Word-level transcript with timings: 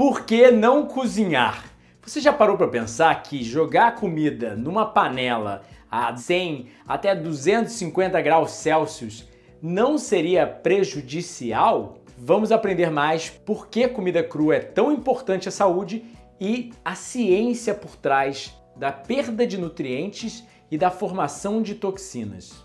Por 0.00 0.24
que 0.24 0.50
não 0.50 0.86
cozinhar? 0.86 1.62
Você 2.00 2.22
já 2.22 2.32
parou 2.32 2.56
para 2.56 2.66
pensar 2.66 3.22
que 3.22 3.44
jogar 3.44 3.96
comida 3.96 4.56
numa 4.56 4.86
panela 4.86 5.60
a 5.90 6.16
100 6.16 6.68
até 6.88 7.14
250 7.14 8.18
graus 8.22 8.52
Celsius 8.52 9.28
não 9.60 9.98
seria 9.98 10.46
prejudicial? 10.46 11.98
Vamos 12.16 12.50
aprender 12.50 12.90
mais 12.90 13.28
por 13.28 13.68
que 13.68 13.86
comida 13.88 14.22
crua 14.22 14.56
é 14.56 14.60
tão 14.60 14.90
importante 14.90 15.50
à 15.50 15.52
saúde 15.52 16.02
e 16.40 16.72
a 16.82 16.94
ciência 16.94 17.74
por 17.74 17.94
trás 17.94 18.56
da 18.74 18.90
perda 18.90 19.46
de 19.46 19.58
nutrientes 19.58 20.42
e 20.70 20.78
da 20.78 20.90
formação 20.90 21.60
de 21.60 21.74
toxinas. 21.74 22.64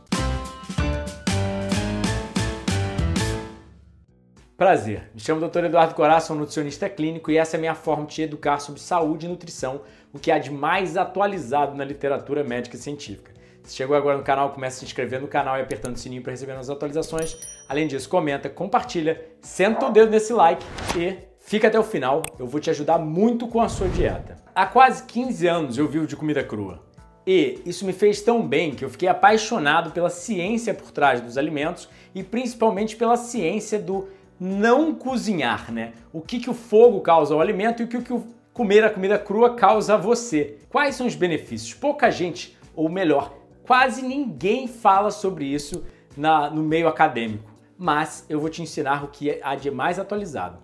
Prazer, 4.58 5.10
me 5.14 5.20
chamo 5.20 5.46
Dr. 5.46 5.66
Eduardo 5.66 5.94
Corá, 5.94 6.18
sou 6.22 6.34
nutricionista 6.34 6.88
clínico 6.88 7.30
e 7.30 7.36
essa 7.36 7.58
é 7.58 7.58
a 7.58 7.60
minha 7.60 7.76
forma 7.76 8.06
de 8.06 8.16
te 8.16 8.22
educar 8.22 8.60
sobre 8.60 8.80
saúde 8.80 9.26
e 9.26 9.30
nutrição, 9.30 9.82
o 10.14 10.18
que 10.18 10.32
há 10.32 10.40
de 10.40 10.50
mais 10.50 10.96
atualizado 10.96 11.76
na 11.76 11.84
literatura 11.84 12.42
médica 12.42 12.78
e 12.78 12.80
científica. 12.80 13.34
Se 13.64 13.76
chegou 13.76 13.98
agora 13.98 14.18
no 14.18 14.24
canal, 14.24 14.54
comece 14.54 14.78
a 14.78 14.80
se 14.80 14.86
inscrever 14.86 15.20
no 15.20 15.28
canal 15.28 15.58
e 15.58 15.62
apertando 15.62 15.98
o 15.98 16.00
sininho 16.00 16.22
para 16.22 16.32
receber 16.32 16.54
as 16.54 16.70
atualizações. 16.70 17.38
Além 17.68 17.86
disso, 17.86 18.08
comenta, 18.08 18.50
compartilha, 18.50 19.22
senta 19.42 19.88
o 19.88 19.92
dedo 19.92 20.10
nesse 20.10 20.32
like 20.32 20.66
e 20.98 21.18
fica 21.38 21.68
até 21.68 21.78
o 21.78 21.84
final, 21.84 22.24
eu 22.40 22.48
vou 22.48 22.62
te 22.62 22.70
ajudar 22.70 22.98
muito 22.98 23.50
com 23.50 23.60
a 23.60 23.68
sua 23.68 23.90
dieta. 23.90 24.38
Há 24.56 24.66
quase 24.66 25.04
15 25.04 25.48
anos 25.48 25.78
eu 25.78 25.90
vivo 25.90 26.08
de 26.08 26.16
comida 26.16 26.42
crua. 26.42 26.82
E 27.28 27.60
isso 27.66 27.86
me 27.86 27.92
fez 27.92 28.22
tão 28.22 28.48
bem 28.48 28.74
que 28.74 28.86
eu 28.86 28.90
fiquei 28.90 29.10
apaixonado 29.10 29.92
pela 29.92 30.10
ciência 30.10 30.74
por 30.74 30.92
trás 30.92 31.20
dos 31.20 31.38
alimentos 31.38 31.90
e 32.14 32.24
principalmente 32.24 32.96
pela 32.96 33.18
ciência 33.18 33.78
do 33.78 34.08
não 34.40 34.94
cozinhar, 34.94 35.72
né? 35.72 35.94
O 36.12 36.22
que, 36.22 36.40
que 36.40 36.50
o 36.50 36.54
fogo 36.54 37.02
causa 37.02 37.34
ao 37.34 37.42
alimento 37.42 37.82
e 37.82 37.86
o 37.86 37.88
que, 37.88 38.02
que 38.02 38.14
o 38.14 38.26
comer 38.56 38.86
a 38.86 38.90
comida 38.90 39.20
crua 39.20 39.54
causa 39.54 39.96
a 39.96 39.98
você. 39.98 40.58
Quais 40.70 40.96
são 40.96 41.06
os 41.06 41.14
benefícios? 41.14 41.74
Pouca 41.74 42.10
gente, 42.10 42.58
ou 42.74 42.88
melhor, 42.88 43.38
quase 43.64 44.02
ninguém 44.02 44.66
fala 44.66 45.12
sobre 45.12 45.44
isso 45.44 45.84
na, 46.16 46.50
no 46.50 46.64
meio 46.64 46.88
acadêmico. 46.88 47.52
Mas 47.78 48.26
eu 48.30 48.40
vou 48.40 48.50
te 48.50 48.62
ensinar 48.62 49.04
o 49.04 49.10
que 49.10 49.42
há 49.44 49.56
de 49.56 49.70
mais 49.70 50.00
atualizado. 50.00 50.58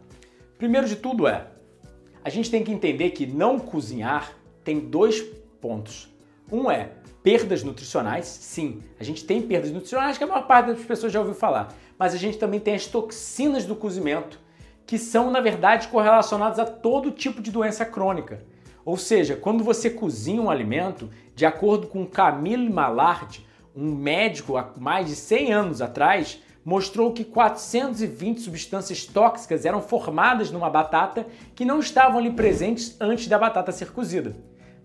Primeiro 0.58 0.88
de 0.88 0.95
tudo 0.95 1.28
é, 1.28 1.47
a 2.23 2.30
gente 2.30 2.50
tem 2.50 2.63
que 2.63 2.72
entender 2.72 3.09
que 3.09 3.25
não 3.25 3.59
cozinhar 3.59 4.38
tem 4.63 4.80
dois 4.80 5.19
pontos. 5.59 6.09
Um 6.50 6.72
é 6.72 6.91
perdas 7.22 7.61
nutricionais, 7.61 8.25
sim, 8.25 8.81
a 9.00 9.03
gente 9.03 9.25
tem 9.25 9.41
perdas 9.41 9.69
nutricionais 9.69 10.17
que 10.17 10.23
a 10.23 10.28
maior 10.28 10.47
parte 10.47 10.67
das 10.67 10.80
pessoas 10.85 11.11
já 11.11 11.19
ouviu 11.19 11.35
falar 11.35 11.75
mas 12.02 12.16
a 12.16 12.17
gente 12.17 12.39
também 12.39 12.59
tem 12.59 12.73
as 12.73 12.88
toxinas 12.88 13.63
do 13.63 13.75
cozimento, 13.75 14.39
que 14.88 14.97
são, 14.97 15.30
na 15.30 15.39
verdade, 15.39 15.88
correlacionadas 15.88 16.57
a 16.57 16.66
todo 16.66 17.11
tipo 17.11 17.39
de 17.39 17.52
doença 17.52 17.85
crônica. 17.85 18.44
Ou 18.83 18.97
seja, 18.97 19.35
quando 19.35 19.63
você 19.63 19.88
cozinha 19.88 20.41
um 20.41 20.49
alimento, 20.49 21.11
de 21.35 21.45
acordo 21.45 21.85
com 21.85 22.03
Camille 22.07 22.72
Mallard, 22.72 23.45
um 23.75 23.94
médico 23.94 24.57
há 24.57 24.72
mais 24.79 25.09
de 25.09 25.16
100 25.16 25.53
anos 25.53 25.79
atrás, 25.79 26.41
mostrou 26.66 27.13
que 27.13 27.23
420 27.23 28.41
substâncias 28.41 29.05
tóxicas 29.05 29.63
eram 29.63 29.79
formadas 29.79 30.49
numa 30.49 30.72
batata 30.72 31.27
que 31.53 31.63
não 31.63 31.79
estavam 31.79 32.17
ali 32.17 32.31
presentes 32.31 32.97
antes 32.99 33.27
da 33.27 33.38
batata 33.38 33.72
ser 33.72 33.91
cozida. 33.91 34.35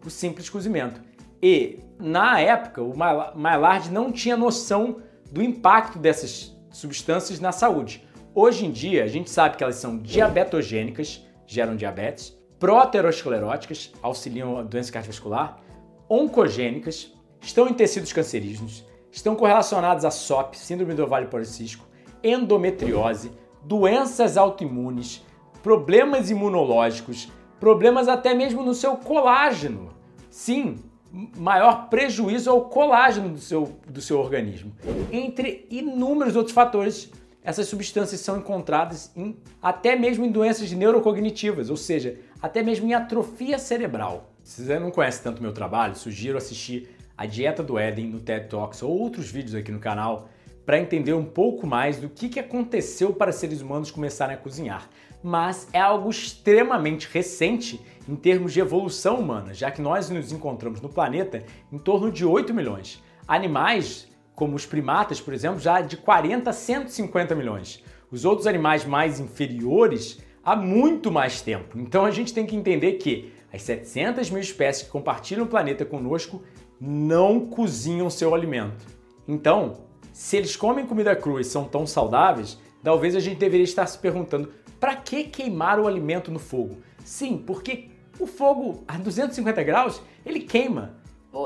O 0.04 0.10
simples 0.10 0.50
cozimento. 0.50 1.00
E, 1.42 1.80
na 1.98 2.38
época, 2.38 2.82
o 2.82 2.92
Maillard 2.94 3.90
não 3.90 4.12
tinha 4.12 4.36
noção 4.36 4.96
do 5.32 5.42
impacto 5.42 5.98
dessas 5.98 6.54
substâncias 6.76 7.40
na 7.40 7.52
saúde. 7.52 8.06
Hoje 8.34 8.66
em 8.66 8.70
dia, 8.70 9.02
a 9.02 9.06
gente 9.06 9.30
sabe 9.30 9.56
que 9.56 9.64
elas 9.64 9.76
são 9.76 9.96
diabetogênicas, 9.96 11.24
geram 11.46 11.74
diabetes, 11.74 12.36
proteroscleróticas, 12.58 13.92
auxiliam 14.02 14.58
a 14.58 14.62
doença 14.62 14.92
cardiovascular, 14.92 15.58
oncogênicas, 16.08 17.12
estão 17.40 17.66
em 17.66 17.72
tecidos 17.72 18.12
cancerígenos, 18.12 18.84
estão 19.10 19.34
correlacionadas 19.34 20.04
a 20.04 20.10
SOP, 20.10 20.54
síndrome 20.54 20.92
do 20.92 21.04
ovário 21.04 21.28
policístico, 21.28 21.86
endometriose, 22.22 23.32
doenças 23.64 24.36
autoimunes, 24.36 25.24
problemas 25.62 26.28
imunológicos, 26.28 27.32
problemas 27.58 28.06
até 28.06 28.34
mesmo 28.34 28.62
no 28.62 28.74
seu 28.74 28.96
colágeno. 28.98 29.94
Sim, 30.28 30.76
maior 31.36 31.88
prejuízo 31.88 32.50
ao 32.50 32.68
colágeno 32.68 33.30
do 33.30 33.40
seu, 33.40 33.78
do 33.88 34.00
seu 34.00 34.18
organismo. 34.18 34.72
Entre 35.10 35.66
inúmeros 35.70 36.36
outros 36.36 36.54
fatores, 36.54 37.10
essas 37.42 37.68
substâncias 37.68 38.20
são 38.20 38.38
encontradas 38.38 39.10
em, 39.16 39.36
até 39.62 39.96
mesmo 39.96 40.24
em 40.24 40.30
doenças 40.30 40.70
neurocognitivas, 40.72 41.70
ou 41.70 41.76
seja, 41.76 42.18
até 42.42 42.62
mesmo 42.62 42.86
em 42.86 42.94
atrofia 42.94 43.58
cerebral. 43.58 44.32
Se 44.42 44.64
você 44.64 44.78
não 44.78 44.90
conhece 44.90 45.22
tanto 45.22 45.42
meu 45.42 45.52
trabalho, 45.52 45.96
sugiro 45.96 46.36
assistir 46.36 46.88
a 47.16 47.24
Dieta 47.24 47.62
do 47.62 47.78
Éden 47.78 48.08
no 48.08 48.20
TED 48.20 48.48
Talks 48.48 48.82
ou 48.82 48.90
outros 48.90 49.30
vídeos 49.30 49.54
aqui 49.54 49.72
no 49.72 49.78
canal 49.78 50.28
para 50.66 50.80
entender 50.80 51.14
um 51.14 51.24
pouco 51.24 51.66
mais 51.66 51.96
do 51.96 52.08
que, 52.08 52.28
que 52.28 52.40
aconteceu 52.40 53.12
para 53.12 53.32
seres 53.32 53.62
humanos 53.62 53.90
começarem 53.90 54.34
a 54.34 54.38
cozinhar. 54.38 54.90
Mas 55.26 55.66
é 55.72 55.80
algo 55.80 56.08
extremamente 56.08 57.08
recente 57.12 57.84
em 58.08 58.14
termos 58.14 58.52
de 58.52 58.60
evolução 58.60 59.18
humana, 59.18 59.52
já 59.52 59.72
que 59.72 59.82
nós 59.82 60.08
nos 60.08 60.30
encontramos 60.30 60.80
no 60.80 60.88
planeta 60.88 61.42
em 61.72 61.78
torno 61.78 62.12
de 62.12 62.24
8 62.24 62.54
milhões. 62.54 63.02
Animais, 63.26 64.06
como 64.36 64.54
os 64.54 64.64
primatas, 64.64 65.20
por 65.20 65.34
exemplo, 65.34 65.58
já 65.58 65.80
de 65.80 65.96
40 65.96 66.48
a 66.48 66.52
150 66.52 67.34
milhões. 67.34 67.82
Os 68.08 68.24
outros 68.24 68.46
animais 68.46 68.84
mais 68.84 69.18
inferiores 69.18 70.20
há 70.44 70.54
muito 70.54 71.10
mais 71.10 71.40
tempo. 71.40 71.76
Então 71.76 72.04
a 72.04 72.12
gente 72.12 72.32
tem 72.32 72.46
que 72.46 72.54
entender 72.54 72.92
que 72.92 73.32
as 73.52 73.62
700 73.62 74.30
mil 74.30 74.40
espécies 74.40 74.84
que 74.84 74.92
compartilham 74.92 75.44
o 75.44 75.48
planeta 75.48 75.84
conosco 75.84 76.40
não 76.80 77.46
cozinham 77.46 78.08
seu 78.08 78.32
alimento. 78.32 78.86
Então, 79.26 79.88
se 80.12 80.36
eles 80.36 80.54
comem 80.54 80.86
comida 80.86 81.16
crua 81.16 81.40
e 81.40 81.44
são 81.44 81.64
tão 81.64 81.84
saudáveis, 81.84 82.60
talvez 82.80 83.16
a 83.16 83.20
gente 83.20 83.38
deveria 83.38 83.64
estar 83.64 83.88
se 83.88 83.98
perguntando 83.98 84.52
para 84.86 84.94
que 84.94 85.24
queimar 85.24 85.80
o 85.80 85.88
alimento 85.88 86.30
no 86.30 86.38
fogo? 86.38 86.76
Sim, 87.04 87.42
porque 87.44 87.90
o 88.20 88.26
fogo 88.26 88.84
a 88.86 88.96
250 88.96 89.60
graus, 89.64 90.00
ele 90.24 90.38
queima. 90.38 90.94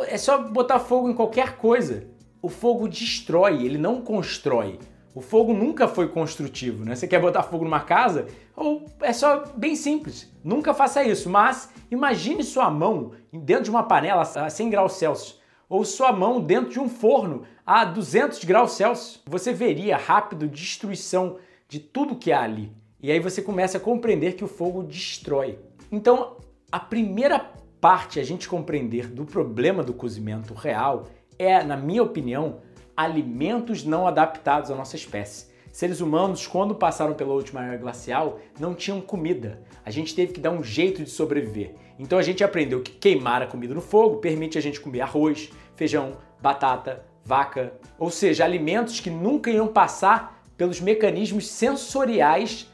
É 0.08 0.18
só 0.18 0.36
botar 0.42 0.78
fogo 0.78 1.08
em 1.08 1.14
qualquer 1.14 1.56
coisa. 1.56 2.06
O 2.42 2.50
fogo 2.50 2.86
destrói, 2.86 3.64
ele 3.64 3.78
não 3.78 4.02
constrói. 4.02 4.78
O 5.14 5.22
fogo 5.22 5.54
nunca 5.54 5.88
foi 5.88 6.08
construtivo, 6.08 6.84
né? 6.84 6.94
Você 6.94 7.08
quer 7.08 7.18
botar 7.18 7.42
fogo 7.42 7.64
numa 7.64 7.80
casa? 7.80 8.26
Ou 8.54 8.84
é 9.00 9.10
só 9.10 9.44
bem 9.56 9.74
simples. 9.74 10.30
Nunca 10.44 10.74
faça 10.74 11.02
isso, 11.02 11.30
mas 11.30 11.70
imagine 11.90 12.44
sua 12.44 12.70
mão 12.70 13.12
dentro 13.32 13.64
de 13.64 13.70
uma 13.70 13.84
panela 13.84 14.20
a 14.20 14.50
100 14.50 14.68
graus 14.68 14.92
Celsius 14.92 15.40
ou 15.66 15.82
sua 15.86 16.12
mão 16.12 16.42
dentro 16.42 16.72
de 16.72 16.78
um 16.78 16.90
forno 16.90 17.44
a 17.64 17.86
200 17.86 18.44
graus 18.44 18.72
Celsius. 18.72 19.22
Você 19.24 19.50
veria 19.50 19.96
rápido 19.96 20.46
destruição 20.46 21.38
de 21.66 21.78
tudo 21.78 22.16
que 22.16 22.32
há 22.32 22.42
ali. 22.42 22.78
E 23.03 23.11
aí 23.11 23.19
você 23.19 23.41
começa 23.41 23.78
a 23.78 23.81
compreender 23.81 24.34
que 24.34 24.44
o 24.44 24.49
fogo 24.49 24.83
destrói. 24.83 25.59
Então, 25.91 26.37
a 26.71 26.78
primeira 26.78 27.38
parte 27.81 28.21
a 28.21 28.22
gente 28.22 28.49
compreender 28.49 29.09
do 29.09 29.25
problema 29.25 29.83
do 29.83 29.94
cozimento 29.94 30.53
real 30.53 31.06
é, 31.38 31.65
na 31.65 31.77
minha 31.77 32.03
opinião, 32.03 32.61
alimentos 32.94 33.83
não 33.83 34.06
adaptados 34.06 34.71
à 34.71 34.75
nossa 34.75 34.97
espécie. 34.97 35.49
Seres 35.72 36.00
humanos, 36.00 36.47
quando 36.47 36.75
passaram 36.75 37.15
pela 37.15 37.33
última 37.33 37.65
era 37.65 37.77
glacial, 37.78 38.38
não 38.59 38.75
tinham 38.75 39.00
comida. 39.00 39.62
A 39.84 39.91
gente 39.91 40.15
teve 40.15 40.34
que 40.34 40.41
dar 40.41 40.50
um 40.50 40.62
jeito 40.62 41.03
de 41.03 41.09
sobreviver. 41.09 41.75
Então 41.99 42.19
a 42.19 42.22
gente 42.22 42.44
aprendeu 42.44 42.82
que 42.82 42.91
queimar 42.91 43.41
a 43.41 43.47
comida 43.47 43.72
no 43.72 43.81
fogo 43.81 44.19
permite 44.19 44.59
a 44.59 44.61
gente 44.61 44.81
comer 44.81 45.00
arroz, 45.00 45.50
feijão, 45.75 46.19
batata, 46.43 47.05
vaca, 47.25 47.72
ou 47.99 48.11
seja, 48.11 48.44
alimentos 48.44 49.00
que 49.00 49.09
nunca 49.09 49.50
iam 49.50 49.69
passar 49.69 50.44
pelos 50.56 50.81
mecanismos 50.81 51.47
sensoriais 51.49 52.69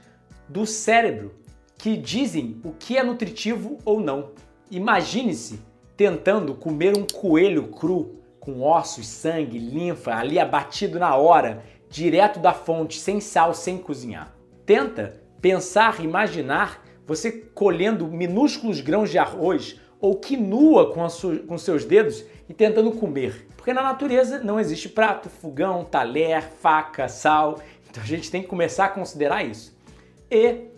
do 0.49 0.67
cérebro 0.67 1.35
que 1.79 1.97
dizem 1.97 2.61
o 2.65 2.73
que 2.73 2.97
é 2.97 3.03
nutritivo 3.03 3.79
ou 3.85 4.01
não. 4.01 4.31
Imagine-se 4.71 5.61
tentando 5.97 6.55
comer 6.55 6.97
um 6.97 7.07
coelho 7.07 7.69
cru 7.69 8.17
com 8.41 8.63
ossos, 8.63 9.07
sangue, 9.07 9.59
linfa, 9.59 10.15
ali 10.15 10.39
abatido 10.39 10.99
na 10.99 11.17
hora, 11.17 11.65
direto 11.91 12.39
da 12.39 12.53
fonte, 12.53 12.99
sem 12.99 13.21
sal, 13.21 13.55
sem 13.55 13.79
cozinhar. 13.79 14.35
Tenta 14.65 15.21
pensar, 15.41 16.03
imaginar 16.03 16.85
você 17.07 17.31
colhendo 17.31 18.07
minúsculos 18.09 18.81
grãos 18.81 19.11
de 19.11 19.19
arroz 19.19 19.81
ou 20.01 20.17
quinua 20.17 20.93
com, 20.93 21.07
com 21.47 21.59
seus 21.59 21.85
dedos 21.85 22.25
e 22.49 22.55
tentando 22.55 22.93
comer. 22.93 23.47
Porque 23.57 23.73
na 23.73 23.83
natureza 23.83 24.41
não 24.41 24.61
existe 24.61 24.89
prato, 24.89 25.29
fogão, 25.29 25.85
talher, 25.85 26.43
faca, 26.43 27.09
sal. 27.09 27.61
Então 27.89 28.03
a 28.03 28.07
gente 28.07 28.31
tem 28.31 28.43
que 28.43 28.49
começar 28.49 28.87
a 28.87 28.91
considerar 28.91 29.45
isso. 29.45 29.76
E 30.31 30.69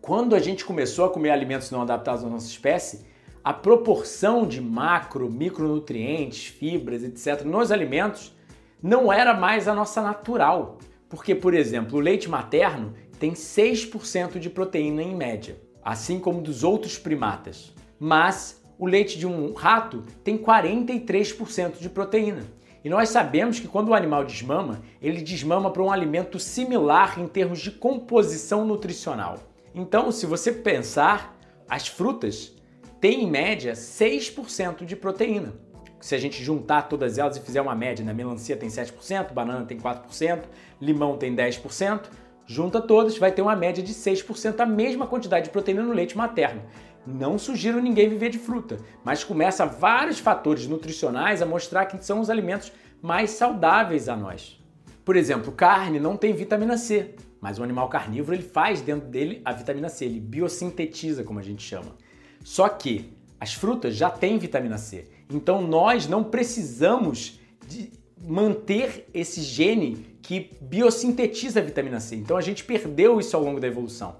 quando 0.00 0.34
a 0.34 0.38
gente 0.38 0.64
começou 0.64 1.06
a 1.06 1.10
comer 1.10 1.30
alimentos 1.30 1.70
não 1.70 1.82
adaptados 1.82 2.24
à 2.24 2.28
nossa 2.28 2.46
espécie, 2.46 3.06
a 3.42 3.52
proporção 3.52 4.46
de 4.46 4.60
macro, 4.60 5.30
micronutrientes, 5.30 6.46
fibras, 6.46 7.02
etc., 7.02 7.42
nos 7.44 7.72
alimentos 7.72 8.34
não 8.82 9.12
era 9.12 9.34
mais 9.34 9.66
a 9.66 9.74
nossa 9.74 10.02
natural. 10.02 10.78
Porque, 11.08 11.34
por 11.34 11.54
exemplo, 11.54 11.98
o 11.98 12.00
leite 12.00 12.28
materno 12.28 12.94
tem 13.18 13.32
6% 13.32 14.38
de 14.38 14.50
proteína 14.50 15.02
em 15.02 15.14
média. 15.14 15.56
assim 15.84 16.18
como 16.18 16.40
dos 16.40 16.64
outros 16.64 16.98
primatas. 16.98 17.74
Mas 18.00 18.64
o 18.78 18.86
leite 18.86 19.18
de 19.18 19.26
um 19.26 19.52
rato 19.52 20.02
tem 20.24 20.38
43% 20.38 21.78
de 21.78 21.90
proteína. 21.90 22.42
E 22.84 22.90
nós 22.90 23.08
sabemos 23.08 23.58
que 23.58 23.66
quando 23.66 23.88
o 23.88 23.94
animal 23.94 24.24
desmama, 24.24 24.82
ele 25.00 25.22
desmama 25.22 25.70
para 25.70 25.82
um 25.82 25.90
alimento 25.90 26.38
similar 26.38 27.18
em 27.18 27.26
termos 27.26 27.60
de 27.60 27.70
composição 27.70 28.66
nutricional. 28.66 29.38
Então, 29.74 30.12
se 30.12 30.26
você 30.26 30.52
pensar, 30.52 31.34
as 31.66 31.88
frutas 31.88 32.54
têm 33.00 33.24
em 33.24 33.30
média 33.30 33.72
6% 33.72 34.84
de 34.84 34.94
proteína. 34.94 35.54
Se 35.98 36.14
a 36.14 36.18
gente 36.18 36.44
juntar 36.44 36.82
todas 36.82 37.16
elas 37.16 37.38
e 37.38 37.40
fizer 37.40 37.62
uma 37.62 37.74
média, 37.74 38.04
né? 38.04 38.12
melancia 38.12 38.54
tem 38.54 38.68
7%, 38.68 39.32
banana 39.32 39.64
tem 39.64 39.78
4%, 39.78 40.42
limão 40.78 41.16
tem 41.16 41.34
10%, 41.34 42.02
junta 42.46 42.82
todas, 42.82 43.16
vai 43.16 43.32
ter 43.32 43.40
uma 43.40 43.56
média 43.56 43.82
de 43.82 43.94
6%, 43.94 44.60
a 44.60 44.66
mesma 44.66 45.06
quantidade 45.06 45.46
de 45.46 45.50
proteína 45.50 45.82
no 45.82 45.94
leite 45.94 46.18
materno. 46.18 46.62
Não 47.06 47.38
sugiro 47.38 47.82
ninguém 47.82 48.08
viver 48.08 48.30
de 48.30 48.38
fruta, 48.38 48.78
mas 49.04 49.22
começa 49.22 49.66
vários 49.66 50.18
fatores 50.18 50.66
nutricionais 50.66 51.42
a 51.42 51.46
mostrar 51.46 51.84
que 51.86 52.02
são 52.04 52.20
os 52.20 52.30
alimentos 52.30 52.72
mais 53.02 53.30
saudáveis 53.30 54.08
a 54.08 54.16
nós. 54.16 54.58
Por 55.04 55.14
exemplo, 55.14 55.52
carne 55.52 56.00
não 56.00 56.16
tem 56.16 56.32
vitamina 56.32 56.78
C, 56.78 57.14
mas 57.40 57.58
o 57.58 57.62
animal 57.62 57.90
carnívoro 57.90 58.34
ele 58.34 58.42
faz 58.42 58.80
dentro 58.80 59.06
dele 59.06 59.42
a 59.44 59.52
vitamina 59.52 59.90
C, 59.90 60.06
ele 60.06 60.18
biossintetiza, 60.18 61.22
como 61.22 61.38
a 61.38 61.42
gente 61.42 61.62
chama. 61.62 61.94
Só 62.42 62.68
que 62.70 63.12
as 63.38 63.52
frutas 63.52 63.94
já 63.94 64.08
têm 64.08 64.38
vitamina 64.38 64.78
C, 64.78 65.06
então 65.30 65.60
nós 65.60 66.08
não 66.08 66.24
precisamos 66.24 67.38
de 67.68 67.92
manter 68.26 69.06
esse 69.12 69.42
gene 69.42 70.18
que 70.22 70.50
biossintetiza 70.62 71.60
a 71.60 71.62
vitamina 71.62 72.00
C. 72.00 72.16
Então 72.16 72.38
a 72.38 72.40
gente 72.40 72.64
perdeu 72.64 73.20
isso 73.20 73.36
ao 73.36 73.42
longo 73.42 73.60
da 73.60 73.66
evolução. 73.66 74.16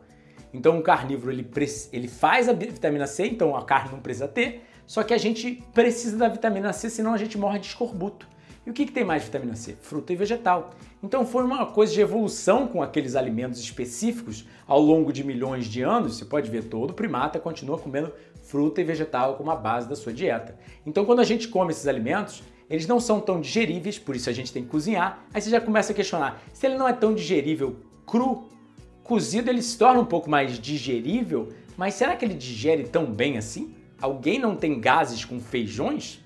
Então 0.54 0.78
o 0.78 0.82
carnívoro 0.82 1.32
ele, 1.32 1.50
ele 1.92 2.06
faz 2.06 2.48
a 2.48 2.52
vitamina 2.52 3.08
C, 3.08 3.26
então 3.26 3.56
a 3.56 3.64
carne 3.64 3.90
não 3.90 3.98
precisa 3.98 4.28
ter, 4.28 4.64
só 4.86 5.02
que 5.02 5.12
a 5.12 5.18
gente 5.18 5.62
precisa 5.74 6.16
da 6.16 6.28
vitamina 6.28 6.72
C, 6.72 6.88
senão 6.88 7.12
a 7.12 7.18
gente 7.18 7.36
morre 7.36 7.58
de 7.58 7.66
escorbuto. 7.66 8.28
E 8.64 8.70
o 8.70 8.72
que, 8.72 8.86
que 8.86 8.92
tem 8.92 9.04
mais 9.04 9.24
vitamina 9.24 9.56
C? 9.56 9.76
Fruta 9.78 10.12
e 10.12 10.16
vegetal. 10.16 10.70
Então 11.02 11.26
foi 11.26 11.44
uma 11.44 11.66
coisa 11.66 11.92
de 11.92 12.00
evolução 12.00 12.66
com 12.66 12.82
aqueles 12.82 13.16
alimentos 13.16 13.60
específicos 13.60 14.46
ao 14.66 14.80
longo 14.80 15.12
de 15.12 15.22
milhões 15.24 15.66
de 15.66 15.82
anos. 15.82 16.16
Você 16.16 16.24
pode 16.24 16.48
ver 16.48 16.64
todo 16.64 16.94
primata 16.94 17.38
continua 17.38 17.76
comendo 17.76 18.12
fruta 18.42 18.80
e 18.80 18.84
vegetal 18.84 19.34
como 19.34 19.50
a 19.50 19.56
base 19.56 19.88
da 19.88 19.96
sua 19.96 20.12
dieta. 20.12 20.56
Então 20.86 21.04
quando 21.04 21.20
a 21.20 21.24
gente 21.24 21.48
come 21.48 21.72
esses 21.72 21.86
alimentos, 21.86 22.42
eles 22.70 22.86
não 22.86 23.00
são 23.00 23.20
tão 23.20 23.40
digeríveis, 23.40 23.98
por 23.98 24.16
isso 24.16 24.30
a 24.30 24.32
gente 24.32 24.52
tem 24.52 24.62
que 24.62 24.70
cozinhar. 24.70 25.26
Aí 25.34 25.42
você 25.42 25.50
já 25.50 25.60
começa 25.60 25.92
a 25.92 25.94
questionar: 25.94 26.40
se 26.52 26.64
ele 26.64 26.78
não 26.78 26.88
é 26.88 26.92
tão 26.92 27.12
digerível 27.12 27.76
cru, 28.06 28.48
Cozido 29.04 29.50
ele 29.50 29.60
se 29.60 29.76
torna 29.76 30.00
um 30.00 30.06
pouco 30.06 30.30
mais 30.30 30.58
digerível, 30.58 31.50
mas 31.76 31.92
será 31.92 32.16
que 32.16 32.24
ele 32.24 32.32
digere 32.32 32.84
tão 32.84 33.04
bem 33.04 33.36
assim? 33.36 33.74
Alguém 34.00 34.38
não 34.38 34.56
tem 34.56 34.80
gases 34.80 35.26
com 35.26 35.38
feijões? 35.38 36.20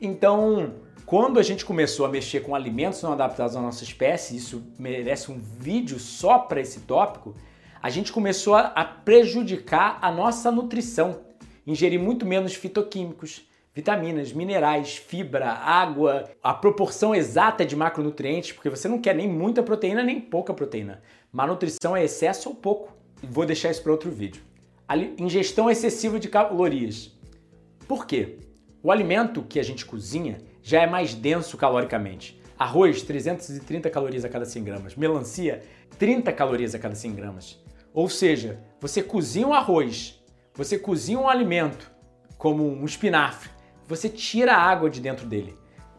Então, 0.00 0.74
quando 1.06 1.38
a 1.38 1.42
gente 1.44 1.64
começou 1.64 2.04
a 2.04 2.08
mexer 2.08 2.40
com 2.40 2.56
alimentos 2.56 3.00
não 3.02 3.12
adaptados 3.12 3.54
à 3.54 3.60
nossa 3.60 3.84
espécie, 3.84 4.36
isso 4.36 4.64
merece 4.76 5.30
um 5.30 5.38
vídeo 5.38 6.00
só 6.00 6.40
para 6.40 6.60
esse 6.60 6.80
tópico, 6.80 7.36
a 7.80 7.88
gente 7.88 8.12
começou 8.12 8.56
a 8.56 8.84
prejudicar 8.84 9.98
a 10.02 10.10
nossa 10.10 10.50
nutrição, 10.50 11.20
ingerir 11.64 12.00
muito 12.00 12.26
menos 12.26 12.54
fitoquímicos, 12.54 13.48
vitaminas, 13.72 14.32
minerais, 14.32 14.96
fibra, 14.96 15.50
água, 15.52 16.28
a 16.42 16.52
proporção 16.52 17.14
exata 17.14 17.64
de 17.64 17.76
macronutrientes, 17.76 18.50
porque 18.50 18.68
você 18.68 18.88
não 18.88 19.00
quer 19.00 19.14
nem 19.14 19.28
muita 19.28 19.62
proteína 19.62 20.02
nem 20.02 20.20
pouca 20.20 20.52
proteína. 20.52 21.00
Malnutrição 21.30 21.94
é 21.94 22.04
excesso 22.04 22.48
ou 22.48 22.54
pouco. 22.54 22.96
Vou 23.22 23.44
deixar 23.44 23.70
isso 23.70 23.82
para 23.82 23.92
outro 23.92 24.10
vídeo. 24.10 24.42
Ingestão 25.18 25.70
excessiva 25.70 26.18
de 26.18 26.28
calorias. 26.28 27.12
Por 27.86 28.06
quê? 28.06 28.38
O 28.82 28.90
alimento 28.90 29.42
que 29.42 29.60
a 29.60 29.62
gente 29.62 29.84
cozinha 29.84 30.38
já 30.62 30.82
é 30.82 30.86
mais 30.86 31.14
denso 31.14 31.56
caloricamente. 31.58 32.40
Arroz, 32.58 33.02
330 33.02 33.90
calorias 33.90 34.24
a 34.24 34.28
cada 34.28 34.46
100 34.46 34.64
gramas. 34.64 34.96
Melancia, 34.96 35.62
30 35.98 36.32
calorias 36.32 36.74
a 36.74 36.78
cada 36.78 36.94
100 36.94 37.14
gramas. 37.14 37.62
Ou 37.92 38.08
seja, 38.08 38.60
você 38.80 39.02
cozinha 39.02 39.46
um 39.46 39.52
arroz, 39.52 40.22
você 40.54 40.78
cozinha 40.78 41.18
um 41.18 41.28
alimento, 41.28 41.90
como 42.38 42.64
um 42.64 42.84
espinafre, 42.84 43.50
você 43.86 44.08
tira 44.08 44.54
a 44.54 44.62
água 44.62 44.88
de 44.88 45.00
dentro 45.00 45.26
dele. 45.26 45.54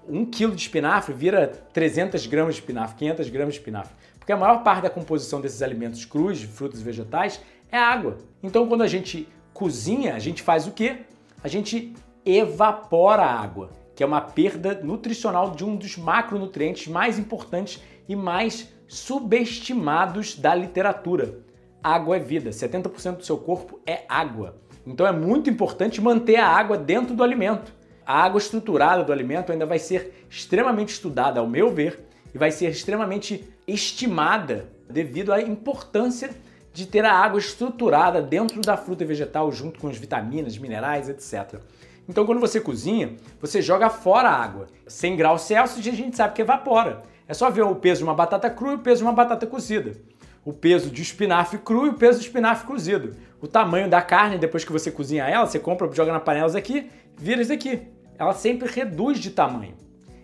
Um 0.07 0.25
quilo 0.25 0.55
de 0.55 0.61
espinafre 0.61 1.13
vira 1.13 1.47
300 1.47 2.25
gramas 2.25 2.55
de 2.55 2.61
espinafre, 2.61 2.97
500 2.97 3.29
gramas 3.29 3.53
de 3.53 3.59
espinafre. 3.59 3.93
Porque 4.29 4.37
a 4.43 4.45
maior 4.45 4.61
parte 4.61 4.83
da 4.83 4.91
composição 4.91 5.41
desses 5.41 5.63
alimentos 5.63 6.05
crus, 6.05 6.43
frutas 6.43 6.81
e 6.81 6.83
vegetais, 6.83 7.41
é 7.71 7.79
água. 7.79 8.19
Então, 8.43 8.67
quando 8.67 8.83
a 8.83 8.87
gente 8.87 9.27
cozinha, 9.51 10.13
a 10.13 10.19
gente 10.19 10.43
faz 10.43 10.67
o 10.67 10.71
quê? 10.71 10.97
A 11.43 11.47
gente 11.47 11.95
evapora 12.23 13.23
a 13.23 13.41
água, 13.41 13.71
que 13.95 14.03
é 14.03 14.05
uma 14.05 14.21
perda 14.21 14.81
nutricional 14.83 15.49
de 15.55 15.65
um 15.65 15.75
dos 15.75 15.97
macronutrientes 15.97 16.87
mais 16.87 17.17
importantes 17.17 17.81
e 18.07 18.15
mais 18.15 18.71
subestimados 18.87 20.35
da 20.35 20.53
literatura. 20.53 21.39
Água 21.81 22.17
é 22.17 22.19
vida, 22.19 22.51
70% 22.51 23.17
do 23.17 23.25
seu 23.25 23.39
corpo 23.39 23.79
é 23.83 24.03
água. 24.07 24.61
Então 24.85 25.07
é 25.07 25.11
muito 25.11 25.49
importante 25.49 25.99
manter 25.99 26.35
a 26.35 26.47
água 26.47 26.77
dentro 26.77 27.15
do 27.15 27.23
alimento. 27.23 27.73
A 28.05 28.25
água 28.25 28.37
estruturada 28.37 29.03
do 29.03 29.11
alimento 29.11 29.51
ainda 29.51 29.65
vai 29.65 29.79
ser 29.79 30.27
extremamente 30.29 30.89
estudada, 30.89 31.39
ao 31.39 31.47
meu 31.47 31.73
ver, 31.73 32.05
e 32.31 32.37
vai 32.37 32.51
ser 32.51 32.69
extremamente 32.69 33.43
estimada 33.69 34.69
devido 34.89 35.31
à 35.31 35.41
importância 35.41 36.31
de 36.73 36.85
ter 36.85 37.05
a 37.05 37.13
água 37.13 37.39
estruturada 37.39 38.21
dentro 38.21 38.61
da 38.61 38.77
fruta 38.77 39.05
vegetal 39.05 39.51
junto 39.51 39.79
com 39.79 39.87
as 39.87 39.97
vitaminas, 39.97 40.57
minerais, 40.57 41.09
etc. 41.09 41.59
Então, 42.07 42.25
quando 42.25 42.39
você 42.39 42.59
cozinha, 42.59 43.15
você 43.39 43.61
joga 43.61 43.89
fora 43.89 44.29
a 44.29 44.43
água. 44.43 44.67
100 44.87 45.15
graus 45.15 45.41
Celsius 45.43 45.87
a 45.87 45.91
gente 45.91 46.17
sabe 46.17 46.33
que 46.33 46.41
evapora. 46.41 47.03
É 47.27 47.33
só 47.33 47.49
ver 47.49 47.61
o 47.61 47.75
peso 47.75 47.99
de 47.99 48.03
uma 48.03 48.15
batata 48.15 48.49
crua 48.49 48.73
e 48.73 48.75
o 48.75 48.79
peso 48.79 48.97
de 48.97 49.03
uma 49.03 49.13
batata 49.13 49.45
cozida. 49.45 49.93
O 50.43 50.53
peso 50.53 50.89
de 50.89 51.01
espinafre 51.01 51.59
cru 51.59 51.85
e 51.85 51.89
o 51.89 51.93
peso 51.93 52.19
do 52.19 52.23
espinafre 52.23 52.65
cozido. 52.65 53.15
O 53.39 53.47
tamanho 53.47 53.89
da 53.89 54.01
carne, 54.01 54.37
depois 54.37 54.63
que 54.63 54.71
você 54.71 54.89
cozinha 54.89 55.25
ela, 55.25 55.45
você 55.45 55.59
compra, 55.59 55.91
joga 55.91 56.11
na 56.11 56.19
panela 56.19 56.57
aqui, 56.57 56.89
vira 57.17 57.41
isso 57.41 57.53
aqui 57.53 57.87
ela 58.19 58.33
sempre 58.33 58.69
reduz 58.69 59.17
de 59.17 59.31
tamanho. 59.31 59.75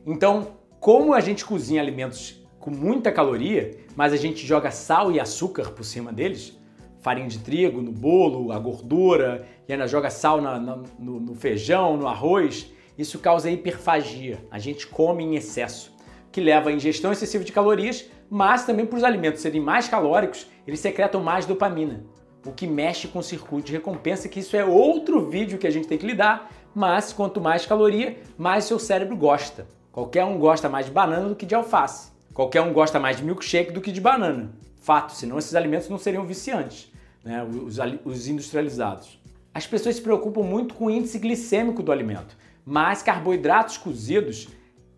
Então, 0.05 0.57
como 0.81 1.13
a 1.13 1.21
gente 1.21 1.45
cozinha 1.45 1.81
alimentos 1.81 2.44
com 2.65 2.71
muita 2.71 3.11
caloria, 3.11 3.77
mas 3.95 4.11
a 4.11 4.17
gente 4.17 4.43
joga 4.43 4.71
sal 4.71 5.11
e 5.11 5.19
açúcar 5.19 5.69
por 5.69 5.83
cima 5.83 6.11
deles, 6.11 6.59
farinha 6.99 7.27
de 7.27 7.37
trigo 7.37 7.79
no 7.79 7.91
bolo, 7.91 8.51
a 8.51 8.57
gordura, 8.57 9.45
e 9.67 9.71
ainda 9.71 9.87
joga 9.87 10.09
sal 10.09 10.41
na, 10.41 10.59
na, 10.59 10.79
no, 10.97 11.19
no 11.19 11.35
feijão, 11.35 11.95
no 11.95 12.07
arroz, 12.07 12.71
isso 12.97 13.19
causa 13.19 13.51
hiperfagia. 13.51 14.43
A 14.49 14.57
gente 14.57 14.87
come 14.87 15.23
em 15.23 15.35
excesso, 15.35 15.95
que 16.31 16.41
leva 16.41 16.71
a 16.71 16.73
ingestão 16.73 17.11
excessiva 17.11 17.43
de 17.43 17.51
calorias, 17.51 18.09
mas 18.31 18.65
também 18.65 18.87
para 18.87 18.97
os 18.97 19.03
alimentos 19.03 19.43
serem 19.43 19.61
mais 19.61 19.87
calóricos, 19.87 20.47
eles 20.65 20.79
secretam 20.79 21.21
mais 21.21 21.45
dopamina, 21.45 22.03
o 22.43 22.51
que 22.51 22.65
mexe 22.65 23.07
com 23.07 23.19
o 23.19 23.23
circuito 23.23 23.67
de 23.67 23.73
recompensa, 23.73 24.27
que 24.27 24.39
isso 24.39 24.57
é 24.57 24.65
outro 24.65 25.29
vídeo 25.29 25.59
que 25.59 25.67
a 25.67 25.71
gente 25.71 25.87
tem 25.87 25.99
que 25.99 26.07
lidar, 26.07 26.49
mas 26.73 27.13
quanto 27.13 27.39
mais 27.39 27.63
caloria, 27.63 28.17
mais 28.35 28.63
seu 28.63 28.79
cérebro 28.79 29.15
gosta. 29.15 29.67
Qualquer 29.91 30.25
um 30.25 30.39
gosta 30.39 30.67
mais 30.67 30.87
de 30.87 30.91
banana 30.91 31.29
do 31.29 31.35
que 31.35 31.45
de 31.45 31.53
alface. 31.53 32.14
Qualquer 32.35 32.59
um 32.59 32.73
gosta 32.73 32.99
mais 32.99 33.15
de 33.15 33.23
milkshake 33.23 33.71
do 33.71 33.79
que 33.79 33.93
de 33.93 34.01
banana. 34.01 34.51
Fato, 34.81 35.13
senão 35.13 35.39
esses 35.39 35.55
alimentos 35.55 35.87
não 35.87 35.97
seriam 35.97 36.25
viciantes, 36.25 36.91
né? 37.23 37.41
os, 37.45 37.77
os 38.03 38.27
industrializados. 38.27 39.17
As 39.53 39.65
pessoas 39.65 39.95
se 39.95 40.01
preocupam 40.01 40.43
muito 40.43 40.73
com 40.73 40.87
o 40.87 40.89
índice 40.89 41.17
glicêmico 41.17 41.81
do 41.81 41.93
alimento, 41.93 42.35
mas 42.65 43.01
carboidratos 43.01 43.77
cozidos, 43.77 44.49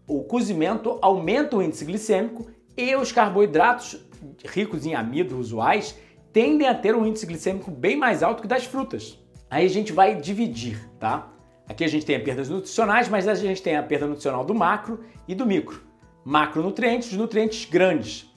o 0.08 0.24
cozimento 0.24 0.98
aumenta 1.00 1.56
o 1.56 1.62
índice 1.62 1.86
glicêmico 1.86 2.50
e 2.76 2.96
os 2.96 3.12
carboidratos 3.12 4.04
ricos 4.44 4.88
em 4.88 4.96
amido 4.96 5.38
usuais 5.38 5.96
tendem 6.34 6.68
a 6.68 6.74
ter 6.74 6.96
um 6.96 7.06
índice 7.06 7.28
glicêmico 7.28 7.70
bem 7.70 7.96
mais 7.96 8.24
alto 8.24 8.42
que 8.42 8.48
das 8.48 8.66
frutas. 8.66 9.20
Aí 9.48 9.64
a 9.64 9.70
gente 9.70 9.94
vai 9.94 10.16
dividir, 10.16 10.90
tá? 11.00 11.32
Aqui 11.70 11.84
a 11.84 11.88
gente 11.88 12.04
tem 12.04 12.16
a 12.16 12.20
perdas 12.20 12.50
nutricionais, 12.50 13.08
mas 13.08 13.28
a 13.28 13.36
gente 13.36 13.62
tem 13.62 13.76
a 13.76 13.84
perda 13.84 14.08
nutricional 14.08 14.44
do 14.44 14.56
macro 14.56 15.04
e 15.28 15.36
do 15.36 15.46
micro. 15.46 15.87
Macronutrientes, 16.30 17.14
nutrientes 17.14 17.64
grandes. 17.64 18.30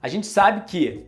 A 0.00 0.08
gente 0.08 0.26
sabe 0.26 0.62
que 0.62 1.04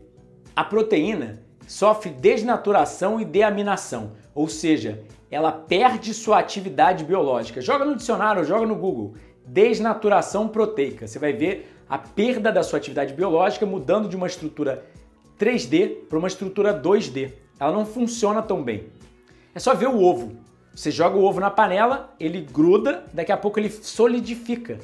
a 0.55 0.62
proteína 0.62 1.43
sofre 1.66 2.11
desnaturação 2.11 3.19
e 3.19 3.25
deaminação, 3.25 4.12
ou 4.35 4.47
seja, 4.47 5.02
ela 5.31 5.50
perde 5.50 6.12
sua 6.12 6.38
atividade 6.38 7.05
biológica. 7.05 7.62
Joga 7.62 7.87
no 7.87 7.97
dicionário, 7.97 8.45
joga 8.45 8.66
no 8.66 8.75
Google. 8.75 9.14
Desnaturação 9.47 10.47
proteica. 10.47 11.07
Você 11.07 11.19
vai 11.19 11.33
ver 11.33 11.75
a 11.88 11.97
perda 11.97 12.52
da 12.52 12.62
sua 12.62 12.78
atividade 12.81 13.14
biológica 13.14 13.64
mudando 13.64 14.07
de 14.07 14.14
uma 14.14 14.26
estrutura 14.26 14.85
3D 15.40 16.05
para 16.07 16.19
uma 16.19 16.28
estrutura 16.28 16.78
2D. 16.78 17.33
Ela 17.59 17.73
não 17.73 17.87
funciona 17.87 18.43
tão 18.43 18.62
bem. 18.62 18.88
É 19.55 19.59
só 19.59 19.75
ver 19.75 19.88
o 19.88 20.02
ovo. 20.02 20.37
Você 20.75 20.90
joga 20.90 21.16
o 21.16 21.25
ovo 21.25 21.40
na 21.40 21.50
panela, 21.50 22.14
ele 22.21 22.43
gruda, 22.43 23.07
daqui 23.11 23.33
a 23.33 23.38
pouco 23.38 23.59
ele 23.59 23.71
solidifica. 23.71 24.78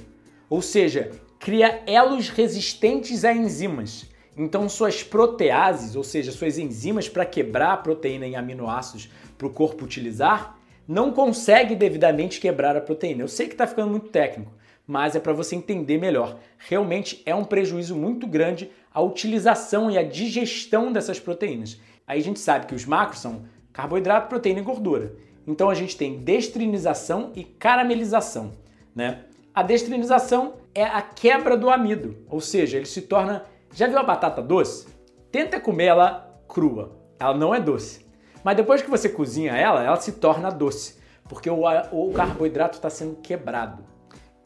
Ou 0.48 0.62
seja, 0.62 1.10
cria 1.42 1.82
elos 1.88 2.28
resistentes 2.28 3.24
a 3.24 3.32
enzimas. 3.32 4.08
Então, 4.36 4.68
suas 4.68 5.02
proteases, 5.02 5.96
ou 5.96 6.04
seja, 6.04 6.30
suas 6.30 6.56
enzimas 6.56 7.08
para 7.08 7.26
quebrar 7.26 7.72
a 7.72 7.76
proteína 7.76 8.24
em 8.24 8.36
aminoácidos 8.36 9.10
para 9.36 9.48
o 9.48 9.50
corpo 9.50 9.84
utilizar, 9.84 10.56
não 10.86 11.10
consegue 11.10 11.74
devidamente 11.74 12.40
quebrar 12.40 12.76
a 12.76 12.80
proteína. 12.80 13.22
Eu 13.22 13.28
sei 13.28 13.48
que 13.48 13.54
está 13.54 13.66
ficando 13.66 13.90
muito 13.90 14.08
técnico, 14.08 14.52
mas 14.86 15.16
é 15.16 15.20
para 15.20 15.32
você 15.32 15.56
entender 15.56 15.98
melhor. 15.98 16.38
Realmente 16.58 17.20
é 17.26 17.34
um 17.34 17.44
prejuízo 17.44 17.96
muito 17.96 18.24
grande 18.24 18.70
a 18.94 19.02
utilização 19.02 19.90
e 19.90 19.98
a 19.98 20.04
digestão 20.04 20.92
dessas 20.92 21.18
proteínas. 21.18 21.80
Aí 22.06 22.20
a 22.20 22.22
gente 22.22 22.38
sabe 22.38 22.66
que 22.66 22.74
os 22.74 22.84
macros 22.84 23.20
são 23.20 23.42
carboidrato, 23.72 24.28
proteína 24.28 24.60
e 24.60 24.64
gordura. 24.64 25.16
Então 25.44 25.68
a 25.68 25.74
gente 25.74 25.96
tem 25.96 26.20
destrinização 26.20 27.32
e 27.34 27.42
caramelização, 27.42 28.52
né? 28.94 29.24
A 29.54 29.62
destrinização 29.62 30.54
é 30.74 30.82
a 30.82 31.02
quebra 31.02 31.58
do 31.58 31.68
amido, 31.68 32.16
ou 32.26 32.40
seja, 32.40 32.78
ele 32.78 32.86
se 32.86 33.02
torna. 33.02 33.44
Já 33.74 33.86
viu 33.86 33.98
a 33.98 34.02
batata 34.02 34.40
doce? 34.40 34.86
Tenta 35.30 35.60
comer 35.60 35.86
ela 35.86 36.40
crua, 36.48 36.96
ela 37.20 37.36
não 37.36 37.54
é 37.54 37.60
doce. 37.60 38.06
Mas 38.42 38.56
depois 38.56 38.80
que 38.80 38.88
você 38.88 39.10
cozinha 39.10 39.52
ela, 39.52 39.84
ela 39.84 39.96
se 39.96 40.12
torna 40.12 40.48
doce, 40.48 40.98
porque 41.28 41.50
o, 41.50 41.64
o 41.92 42.12
carboidrato 42.14 42.78
está 42.78 42.88
sendo 42.88 43.16
quebrado. 43.16 43.84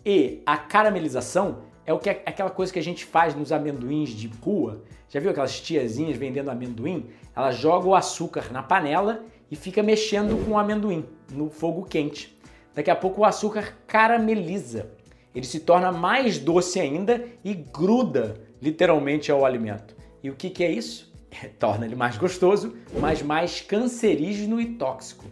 E 0.05 0.43
a 0.45 0.57
caramelização 0.57 1.59
é 1.85 1.93
o 1.93 2.01
que 2.01 2.11
é 2.11 2.23
aquela 2.27 2.51
coisa 2.51 2.73
que 2.73 2.79
a 2.81 2.83
gente 2.83 3.05
faz 3.05 3.33
nos 3.33 3.53
amendoins 3.53 4.11
de 4.11 4.27
rua. 4.27 4.83
Já 5.09 5.21
viu 5.21 5.31
aquelas 5.31 5.61
tiazinhas 5.61 6.17
vendendo 6.17 6.51
amendoim? 6.51 7.11
Ela 7.35 7.53
joga 7.53 7.87
o 7.87 7.95
açúcar 7.95 8.53
na 8.53 8.61
panela 8.61 9.25
e 9.49 9.55
fica 9.55 9.85
mexendo 9.85 10.45
com 10.45 10.53
o 10.53 10.59
amendoim 10.59 11.05
no 11.31 11.49
fogo 11.49 11.85
quente. 11.85 12.37
Daqui 12.75 12.91
a 12.91 12.97
pouco 12.97 13.21
o 13.21 13.25
açúcar 13.25 13.79
carameliza. 13.87 14.96
Ele 15.37 15.45
se 15.45 15.61
torna 15.61 15.93
mais 15.93 16.39
doce 16.39 16.81
ainda 16.81 17.23
e 17.45 17.53
gruda 17.53 18.41
literalmente 18.61 19.31
ao 19.31 19.45
alimento. 19.45 19.95
E 20.23 20.31
o 20.31 20.35
que, 20.35 20.49
que 20.49 20.65
é 20.65 20.73
isso? 20.73 21.15
É, 21.31 21.47
torna 21.47 21.85
ele 21.85 21.95
mais 21.95 22.17
gostoso, 22.17 22.75
mas 22.99 23.21
mais 23.21 23.61
cancerígeno 23.61 24.59
e 24.59 24.77
tóxico. 24.77 25.27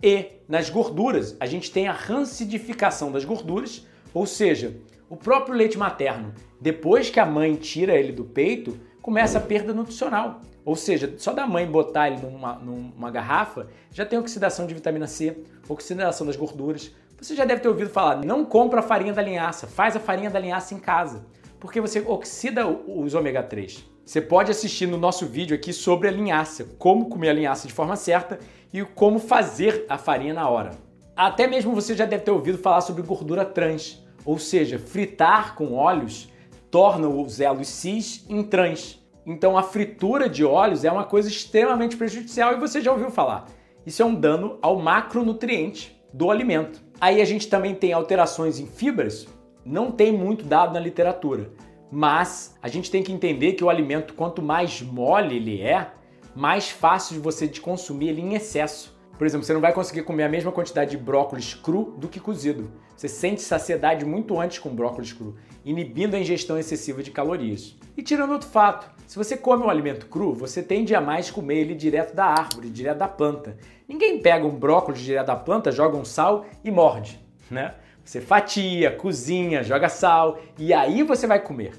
E 0.00 0.26
nas 0.48 0.70
gorduras, 0.70 1.36
a 1.40 1.46
gente 1.46 1.72
tem 1.72 1.88
a 1.88 1.92
rancidificação 1.92 3.10
das 3.10 3.24
gorduras, 3.24 3.84
ou 4.14 4.26
seja, 4.26 4.76
o 5.10 5.16
próprio 5.16 5.56
leite 5.56 5.76
materno, 5.76 6.32
depois 6.60 7.10
que 7.10 7.18
a 7.18 7.26
mãe 7.26 7.56
tira 7.56 7.96
ele 7.96 8.12
do 8.12 8.24
peito, 8.24 8.78
começa 9.02 9.38
a 9.38 9.40
perda 9.40 9.74
nutricional. 9.74 10.40
Ou 10.64 10.76
seja, 10.76 11.14
só 11.16 11.32
da 11.32 11.48
mãe 11.48 11.66
botar 11.66 12.08
ele 12.08 12.22
numa, 12.22 12.54
numa 12.54 13.10
garrafa, 13.10 13.66
já 13.90 14.06
tem 14.06 14.18
oxidação 14.20 14.68
de 14.68 14.74
vitamina 14.74 15.08
C, 15.08 15.36
oxidação 15.68 16.26
das 16.26 16.36
gorduras. 16.36 16.92
Você 17.20 17.34
já 17.34 17.44
deve 17.44 17.60
ter 17.60 17.68
ouvido 17.68 17.90
falar, 17.90 18.24
não 18.24 18.44
compra 18.44 18.78
a 18.78 18.82
farinha 18.82 19.12
da 19.12 19.20
linhaça, 19.20 19.66
faz 19.66 19.96
a 19.96 20.00
farinha 20.00 20.30
da 20.30 20.38
linhaça 20.38 20.72
em 20.72 20.78
casa, 20.78 21.26
porque 21.58 21.80
você 21.80 21.98
oxida 21.98 22.64
os 22.68 23.12
ômega 23.12 23.42
3. 23.42 23.84
Você 24.04 24.20
pode 24.20 24.52
assistir 24.52 24.86
no 24.86 24.96
nosso 24.96 25.26
vídeo 25.26 25.56
aqui 25.56 25.72
sobre 25.72 26.06
a 26.06 26.12
linhaça, 26.12 26.64
como 26.78 27.08
comer 27.08 27.30
a 27.30 27.32
linhaça 27.32 27.66
de 27.66 27.74
forma 27.74 27.96
certa 27.96 28.38
e 28.72 28.84
como 28.84 29.18
fazer 29.18 29.84
a 29.88 29.98
farinha 29.98 30.32
na 30.32 30.48
hora. 30.48 30.70
Até 31.16 31.48
mesmo 31.48 31.74
você 31.74 31.96
já 31.96 32.06
deve 32.06 32.22
ter 32.22 32.30
ouvido 32.30 32.56
falar 32.56 32.82
sobre 32.82 33.02
gordura 33.02 33.44
trans, 33.44 34.00
ou 34.24 34.38
seja, 34.38 34.78
fritar 34.78 35.56
com 35.56 35.74
óleos 35.74 36.28
torna 36.70 37.08
os 37.08 37.40
elos 37.40 37.66
cis 37.66 38.24
em 38.28 38.44
trans. 38.44 39.04
Então 39.26 39.58
a 39.58 39.62
fritura 39.64 40.28
de 40.28 40.44
óleos 40.44 40.84
é 40.84 40.92
uma 40.92 41.04
coisa 41.04 41.28
extremamente 41.28 41.96
prejudicial 41.96 42.52
e 42.52 42.60
você 42.60 42.80
já 42.80 42.92
ouviu 42.92 43.10
falar. 43.10 43.46
Isso 43.84 44.02
é 44.02 44.04
um 44.04 44.14
dano 44.14 44.56
ao 44.62 44.78
macronutriente 44.78 46.00
do 46.14 46.30
alimento. 46.30 46.87
Aí 47.00 47.20
a 47.20 47.24
gente 47.24 47.48
também 47.48 47.74
tem 47.74 47.92
alterações 47.92 48.58
em 48.58 48.66
fibras, 48.66 49.28
não 49.64 49.90
tem 49.90 50.12
muito 50.12 50.44
dado 50.44 50.74
na 50.74 50.80
literatura, 50.80 51.50
mas 51.92 52.56
a 52.60 52.66
gente 52.66 52.90
tem 52.90 53.04
que 53.04 53.12
entender 53.12 53.52
que 53.52 53.62
o 53.62 53.70
alimento, 53.70 54.14
quanto 54.14 54.42
mais 54.42 54.82
mole 54.82 55.36
ele 55.36 55.62
é, 55.62 55.92
mais 56.34 56.70
fácil 56.70 57.14
de 57.14 57.20
você 57.20 57.46
de 57.46 57.60
consumir 57.60 58.08
ele 58.08 58.20
em 58.20 58.34
excesso. 58.34 58.98
Por 59.16 59.26
exemplo, 59.26 59.44
você 59.44 59.52
não 59.52 59.60
vai 59.60 59.72
conseguir 59.72 60.02
comer 60.02 60.24
a 60.24 60.28
mesma 60.28 60.50
quantidade 60.50 60.92
de 60.92 60.96
brócolis 60.96 61.54
cru 61.54 61.94
do 61.98 62.08
que 62.08 62.20
cozido. 62.20 62.70
Você 62.96 63.08
sente 63.08 63.42
saciedade 63.42 64.04
muito 64.04 64.38
antes 64.38 64.58
com 64.58 64.74
brócolis 64.74 65.12
cru, 65.12 65.36
inibindo 65.64 66.14
a 66.14 66.20
ingestão 66.20 66.58
excessiva 66.58 67.02
de 67.02 67.10
calorias. 67.10 67.76
E 67.96 68.02
tirando 68.02 68.32
outro 68.32 68.48
fato, 68.48 68.90
se 69.08 69.16
você 69.16 69.38
come 69.38 69.64
um 69.64 69.70
alimento 69.70 70.04
cru, 70.04 70.34
você 70.34 70.62
tende 70.62 70.94
a 70.94 71.00
mais 71.00 71.30
comer 71.30 71.60
ele 71.60 71.74
direto 71.74 72.14
da 72.14 72.26
árvore, 72.26 72.68
direto 72.68 72.98
da 72.98 73.08
planta. 73.08 73.56
Ninguém 73.88 74.20
pega 74.20 74.46
um 74.46 74.54
brócolis 74.54 75.00
direto 75.00 75.28
da 75.28 75.34
planta, 75.34 75.72
joga 75.72 75.96
um 75.96 76.04
sal 76.04 76.44
e 76.62 76.70
morde, 76.70 77.18
né? 77.50 77.74
Você 78.04 78.20
fatia, 78.20 78.94
cozinha, 78.94 79.62
joga 79.62 79.88
sal 79.88 80.38
e 80.58 80.74
aí 80.74 81.02
você 81.02 81.26
vai 81.26 81.42
comer. 81.42 81.72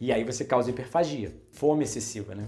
E 0.00 0.12
aí 0.12 0.22
você 0.22 0.44
causa 0.44 0.70
hiperfagia, 0.70 1.34
fome 1.50 1.82
excessiva, 1.82 2.36
né? 2.36 2.46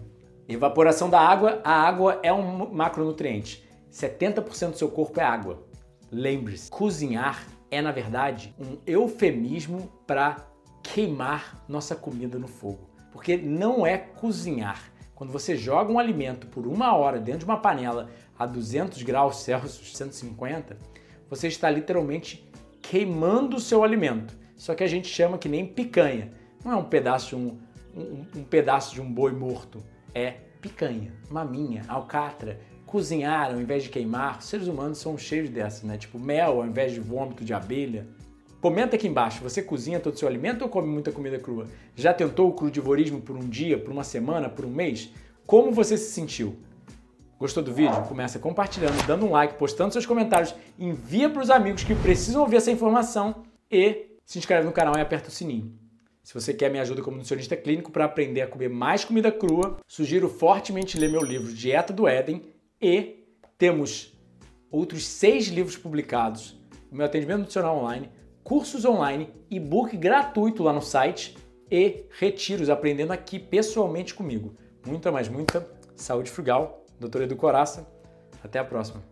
Evaporação 0.48 1.10
da 1.10 1.20
água, 1.20 1.60
a 1.64 1.72
água 1.72 2.20
é 2.22 2.32
um 2.32 2.72
macronutriente 2.72 3.68
70% 3.92 4.70
do 4.70 4.78
seu 4.78 4.88
corpo 4.88 5.18
é 5.18 5.24
água. 5.24 5.66
Lembre-se, 6.12 6.70
cozinhar 6.70 7.44
é 7.72 7.82
na 7.82 7.90
verdade 7.90 8.54
um 8.56 8.78
eufemismo 8.86 9.90
para 10.06 10.46
queimar 10.80 11.64
nossa 11.68 11.96
comida 11.96 12.38
no 12.38 12.46
fogo. 12.46 12.88
Porque 13.18 13.36
não 13.36 13.84
é 13.84 13.98
cozinhar. 13.98 14.92
Quando 15.12 15.32
você 15.32 15.56
joga 15.56 15.92
um 15.92 15.98
alimento 15.98 16.46
por 16.46 16.68
uma 16.68 16.94
hora 16.94 17.18
dentro 17.18 17.40
de 17.40 17.44
uma 17.46 17.56
panela 17.56 18.08
a 18.38 18.46
200 18.46 19.02
graus 19.02 19.42
Celsius, 19.42 19.96
150, 19.96 20.78
você 21.28 21.48
está 21.48 21.68
literalmente 21.68 22.48
queimando 22.80 23.56
o 23.56 23.60
seu 23.60 23.82
alimento. 23.82 24.38
Só 24.54 24.72
que 24.72 24.84
a 24.84 24.86
gente 24.86 25.08
chama 25.08 25.36
que 25.36 25.48
nem 25.48 25.66
picanha. 25.66 26.30
Não 26.64 26.70
é 26.70 26.76
um 26.76 26.84
pedaço 26.84 27.36
um, 27.36 27.58
um, 27.92 28.24
um 28.36 28.44
pedaço 28.44 28.94
de 28.94 29.00
um 29.00 29.12
boi 29.12 29.32
morto. 29.32 29.82
É 30.14 30.30
picanha, 30.62 31.12
maminha, 31.28 31.82
alcatra, 31.88 32.60
cozinhar 32.86 33.50
ao 33.50 33.60
invés 33.60 33.82
de 33.82 33.88
queimar. 33.88 34.38
Os 34.38 34.44
seres 34.44 34.68
humanos 34.68 34.98
são 34.98 35.18
cheios 35.18 35.50
dessas, 35.50 35.82
né? 35.82 35.98
Tipo 35.98 36.20
mel 36.20 36.60
ao 36.60 36.66
invés 36.68 36.92
de 36.92 37.00
vômito 37.00 37.44
de 37.44 37.52
abelha. 37.52 38.06
Comenta 38.60 38.96
aqui 38.96 39.06
embaixo, 39.06 39.40
você 39.40 39.62
cozinha 39.62 40.00
todo 40.00 40.14
o 40.14 40.18
seu 40.18 40.26
alimento 40.26 40.62
ou 40.62 40.68
come 40.68 40.88
muita 40.88 41.12
comida 41.12 41.38
crua? 41.38 41.68
Já 41.94 42.12
tentou 42.12 42.48
o 42.48 42.52
crudivorismo 42.52 43.20
por 43.20 43.36
um 43.36 43.48
dia, 43.48 43.78
por 43.78 43.92
uma 43.92 44.02
semana, 44.02 44.48
por 44.48 44.64
um 44.64 44.70
mês? 44.70 45.10
Como 45.46 45.70
você 45.70 45.96
se 45.96 46.10
sentiu? 46.10 46.56
Gostou 47.38 47.62
do 47.62 47.72
vídeo? 47.72 48.02
Começa 48.08 48.36
compartilhando, 48.40 49.00
dando 49.06 49.26
um 49.26 49.30
like, 49.30 49.54
postando 49.54 49.92
seus 49.92 50.04
comentários, 50.04 50.52
envia 50.76 51.30
para 51.30 51.40
os 51.40 51.50
amigos 51.50 51.84
que 51.84 51.94
precisam 51.94 52.42
ouvir 52.42 52.56
essa 52.56 52.72
informação 52.72 53.44
e 53.70 54.16
se 54.24 54.38
inscreve 54.40 54.66
no 54.66 54.72
canal 54.72 54.98
e 54.98 55.00
aperta 55.00 55.28
o 55.28 55.32
sininho. 55.32 55.72
Se 56.24 56.34
você 56.34 56.52
quer 56.52 56.68
minha 56.68 56.82
ajuda 56.82 57.00
como 57.00 57.16
nutricionista 57.16 57.56
clínico 57.56 57.92
para 57.92 58.06
aprender 58.06 58.40
a 58.42 58.48
comer 58.48 58.68
mais 58.68 59.04
comida 59.04 59.30
crua, 59.30 59.78
sugiro 59.86 60.28
fortemente 60.28 60.98
ler 60.98 61.08
meu 61.08 61.22
livro 61.22 61.52
Dieta 61.52 61.92
do 61.92 62.08
Éden 62.08 62.42
e 62.82 63.24
temos 63.56 64.18
outros 64.68 65.06
seis 65.06 65.46
livros 65.46 65.76
publicados, 65.76 66.60
meu 66.90 67.06
atendimento 67.06 67.38
nutricional 67.38 67.78
online, 67.78 68.10
cursos 68.48 68.86
online, 68.86 69.28
e-book 69.50 69.94
gratuito 69.94 70.62
lá 70.62 70.72
no 70.72 70.80
site 70.80 71.36
e 71.70 72.06
retiros 72.18 72.70
aprendendo 72.70 73.12
aqui 73.12 73.38
pessoalmente 73.38 74.14
comigo. 74.14 74.56
Muita, 74.86 75.12
mais 75.12 75.28
muita 75.28 75.68
saúde 75.94 76.30
frugal. 76.30 76.82
Doutor 76.98 77.22
Edu 77.22 77.36
Coraça. 77.36 77.86
Até 78.42 78.58
a 78.58 78.64
próxima. 78.64 79.02